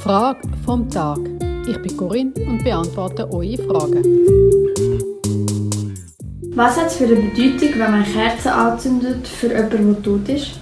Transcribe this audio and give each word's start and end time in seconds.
Frage 0.00 0.40
vom 0.64 0.88
Tag. 0.88 1.18
Ich 1.68 1.76
bin 1.82 1.96
Corinne 1.98 2.32
und 2.46 2.64
beantworte 2.64 3.30
eure 3.30 3.58
Fragen. 3.58 4.02
Was 6.54 6.78
hat 6.78 6.86
es 6.86 6.96
für 6.96 7.04
eine 7.04 7.16
Bedeutung, 7.16 7.78
wenn 7.78 7.90
man 7.90 8.04
Kerzen 8.04 8.48
anzündet 8.48 9.28
für 9.28 9.48
jemanden, 9.48 9.94
der 9.94 10.02
tot 10.02 10.28
ist? 10.30 10.60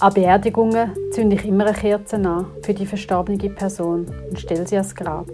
An 0.00 0.12
Beerdigungen 0.12 0.90
zünde 1.12 1.36
ich 1.36 1.44
immer 1.44 1.66
eine 1.66 1.76
Kerze 1.76 2.16
an 2.16 2.46
für 2.62 2.74
die 2.74 2.86
verstorbene 2.86 3.38
Person 3.50 4.06
und 4.30 4.40
stelle 4.40 4.66
sie 4.66 4.76
ans 4.76 4.94
Grab. 4.96 5.26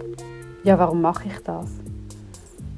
Ja, 0.63 0.77
warum 0.77 1.01
mache 1.01 1.27
ich 1.27 1.39
das? 1.39 1.71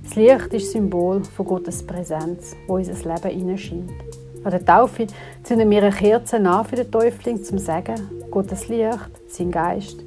Das 0.04 0.16
Licht 0.16 0.54
ist 0.54 0.72
Symbol 0.72 1.22
von 1.26 1.46
Gottes 1.46 1.86
Präsenz, 1.86 2.56
wo 2.68 2.76
unser 2.76 2.94
Leben 2.94 3.38
hineinscheint. 3.38 3.92
An 4.44 4.50
der 4.50 4.66
Taufe 4.66 5.06
zünden 5.44 5.70
wir 5.70 5.84
eine 5.84 5.92
Kerze 5.92 6.38
an 6.38 6.66
für 6.66 6.76
den 6.76 6.92
Täufling, 6.92 7.38
um 7.38 7.44
zu 7.44 7.60
sagen, 7.60 7.96
Gottes 8.32 8.70
Licht, 8.70 9.12
sein 9.28 9.52
Geist, 9.52 9.98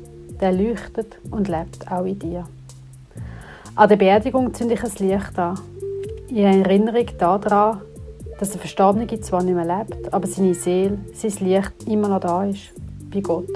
der 0.40 0.50
leuchtet 0.50 1.18
und 1.30 1.46
lebt 1.46 1.88
auch 1.88 2.04
in 2.04 2.18
dir. 2.18 2.44
An 3.76 3.88
der 3.88 3.96
Beerdigung 3.96 4.52
zünde 4.52 4.74
ich 4.74 4.82
ein 4.82 5.08
Licht 5.08 5.38
an. 5.38 5.60
In 6.28 6.64
Erinnerung 6.64 7.06
daran, 7.16 7.82
dass 8.40 8.50
der 8.50 8.60
Verstorbene 8.60 9.20
zwar 9.20 9.44
nicht 9.44 9.54
mehr 9.54 9.64
lebt, 9.64 10.12
aber 10.12 10.26
seine 10.26 10.54
Seele, 10.54 10.98
sein 11.12 11.46
Licht 11.46 11.72
immer 11.86 12.08
noch 12.08 12.20
da 12.20 12.44
ist, 12.44 12.72
bei 13.12 13.20
Gott. 13.20 13.48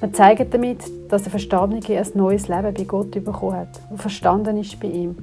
Wir 0.00 0.12
zeigen 0.12 0.50
damit, 0.50 0.82
dass 1.08 1.22
der 1.22 1.30
Verstorbene 1.30 1.80
ein 1.88 2.06
neues 2.12 2.48
Leben 2.48 2.74
bei 2.74 2.84
Gott 2.84 3.12
bekommen 3.12 3.56
hat 3.56 3.80
und 3.88 4.02
verstanden 4.02 4.58
ist 4.58 4.78
bei 4.80 4.88
ihm. 4.88 5.16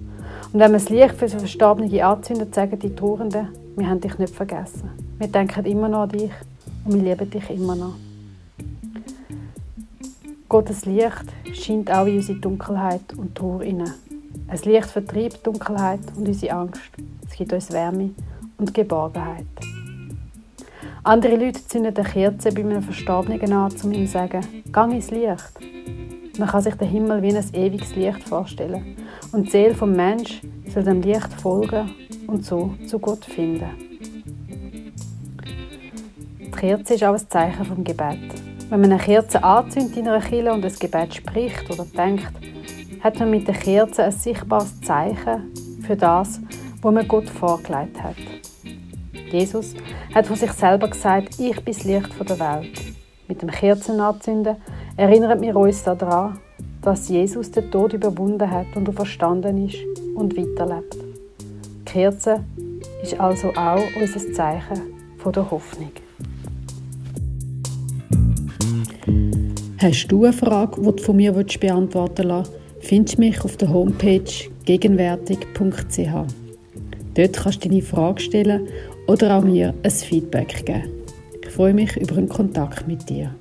Und 0.54 0.60
wenn 0.60 0.72
man 0.72 0.74
das 0.74 0.90
Licht 0.90 1.14
für 1.16 1.28
den 1.28 1.38
Verstorbene 1.38 2.04
anzündet, 2.04 2.56
sagen 2.56 2.80
die 2.80 2.96
Trauernden, 2.96 3.50
wir 3.76 3.90
haben 3.90 4.02
dich 4.02 4.18
nicht 4.18 4.36
vergessen. 4.36 4.90
Wir 5.18 5.28
denken 5.28 5.66
immer 5.66 5.88
noch 5.88 6.04
an 6.04 6.10
dich 6.10 6.32
und 6.86 6.94
wir 6.94 7.02
lieben 7.02 7.30
dich 7.30 7.50
immer 7.50 7.76
noch. 7.76 7.96
Gottes 10.50 10.86
Licht 10.86 11.26
scheint 11.54 11.90
auch 11.92 12.06
in 12.06 12.18
unsere 12.18 12.40
Dunkelheit 12.40 13.14
und 13.16 13.36
Trauer 13.36 13.64
hinein. 13.64 13.94
Ein 14.48 14.60
Licht 14.66 14.88
vertreibt 14.88 15.46
Dunkelheit 15.48 16.02
und 16.18 16.28
unsere 16.28 16.54
Angst. 16.54 16.82
Es 17.30 17.38
gibt 17.38 17.54
uns 17.54 17.72
Wärme 17.72 18.12
und 18.58 18.74
Geborgenheit. 18.74 19.46
Andere 21.04 21.36
Leute 21.38 21.66
zünden 21.66 21.96
eine 21.96 22.08
Kerze 22.08 22.52
bei 22.52 22.62
einem 22.62 22.84
Verstorbenen 22.84 23.52
an, 23.54 23.72
um 23.82 23.92
ihm 23.92 24.06
zu 24.06 24.12
sagen, 24.12 24.46
gang 24.72 24.94
ins 24.94 25.10
Licht. 25.10 25.54
Man 26.38 26.48
kann 26.48 26.62
sich 26.62 26.76
den 26.76 26.90
Himmel 26.90 27.22
wie 27.22 27.36
ein 27.36 27.54
ewiges 27.54 27.96
Licht 27.96 28.28
vorstellen. 28.28 28.98
Und 29.32 29.48
die 29.48 29.52
Seele 29.52 29.74
des 29.74 29.82
Menschen 29.82 30.61
soll 30.74 30.84
dem 30.84 31.02
Licht 31.02 31.34
folgen 31.34 31.92
und 32.28 32.46
so 32.46 32.74
zu 32.88 32.98
Gott 33.00 33.26
finden. 33.26 33.70
Die 36.40 36.52
Kerze 36.52 36.94
ist 36.94 37.04
auch 37.04 37.14
ein 37.14 37.30
Zeichen 37.30 37.66
vom 37.66 37.84
Gebet. 37.84 38.20
Wenn 38.70 38.82
man 38.82 38.92
eine 38.92 39.02
Kerze 39.02 39.44
anzündet 39.44 39.98
in 39.98 40.08
einer 40.08 40.22
Kirche 40.22 40.54
und 40.54 40.64
das 40.64 40.80
Gebet 40.80 41.14
spricht 41.16 41.70
oder 41.70 41.86
denkt, 41.86 42.32
hat 43.02 43.20
man 43.20 43.32
mit 43.32 43.48
der 43.48 43.56
Kerze 43.56 44.06
ein 44.06 44.12
sichtbares 44.12 44.80
Zeichen 44.82 45.52
für 45.86 45.96
das, 45.96 46.40
was 46.82 46.94
man 46.94 47.08
Gott 47.08 47.30
vorgelegt 47.30 48.02
hat. 48.02 48.16
Jesus 49.30 49.74
hat 50.14 50.28
von 50.28 50.36
sich 50.38 50.52
selber 50.52 50.90
gesagt, 50.90 51.40
ich 51.40 51.56
bin 51.64 51.74
das 51.74 51.84
Licht 51.84 52.30
der 52.30 52.40
Welt. 52.40 52.80
Mit 53.28 53.42
dem 53.42 53.50
Kerzenanzünden 53.50 54.56
erinnert 54.96 55.42
wir 55.42 55.56
uns 55.56 55.84
daran, 55.84 56.40
dass 56.82 57.10
Jesus 57.10 57.52
den 57.52 57.70
Tod 57.72 57.94
überwunden 57.94 58.50
hat 58.50 58.68
und 58.76 58.92
verstanden 58.94 59.68
ist 59.68 59.78
und 60.16 60.38
weiterlebt. 60.38 60.96
Die 60.96 61.86
Kerze 61.86 62.44
ist 63.04 63.20
also 63.20 63.50
auch 63.50 63.84
unser 64.00 64.34
Zeichen 64.34 64.82
der 65.24 65.52
Hoffnung. 65.52 65.92
Hast 69.78 70.08
du 70.08 70.26
eine 70.26 70.34
Frage, 70.34 70.80
die 70.82 70.96
du 70.96 71.04
von 71.04 71.16
mir 71.16 71.32
beantworten 71.32 72.30
willst, 72.30 72.52
findest 72.82 73.18
du 73.18 73.22
mich 73.22 73.44
auf 73.44 73.58
der 73.58 73.74
Homepage 73.74 74.24
gegenwärtig.ch. 74.66 76.12
Dort 77.14 77.34
kannst 77.34 77.66
du 77.66 77.70
deine 77.70 77.82
Frage 77.82 78.22
stellen 78.22 78.68
oder 79.08 79.38
auch 79.38 79.44
mir 79.44 79.74
ein 79.84 79.92
Feedback 79.92 80.66
geben. 80.66 80.84
Ich 81.44 81.50
freue 81.50 81.74
mich 81.74 81.98
über 81.98 82.18
einen 82.18 82.30
Kontakt 82.30 82.88
mit 82.88 83.10
dir. 83.10 83.36